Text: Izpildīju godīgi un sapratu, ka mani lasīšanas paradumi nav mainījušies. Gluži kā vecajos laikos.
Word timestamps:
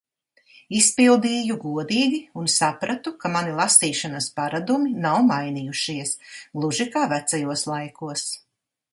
Izpildīju 0.77 1.55
godīgi 1.63 2.21
un 2.43 2.47
sapratu, 2.53 3.13
ka 3.23 3.29
mani 3.35 3.53
lasīšanas 3.59 4.29
paradumi 4.39 4.95
nav 5.03 5.19
mainījušies. 5.27 6.15
Gluži 6.39 6.89
kā 6.97 7.05
vecajos 7.13 7.65
laikos. 7.73 8.25